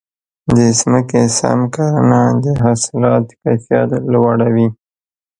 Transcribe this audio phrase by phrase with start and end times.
[0.55, 4.67] د ځمکې سم کرنه د حاصلاتو کیفیت لوړوي.